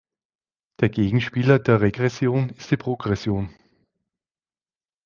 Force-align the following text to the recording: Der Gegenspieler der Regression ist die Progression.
Der 0.79 0.89
Gegenspieler 0.89 1.59
der 1.59 1.81
Regression 1.81 2.49
ist 2.49 2.71
die 2.71 2.75
Progression. 2.77 3.53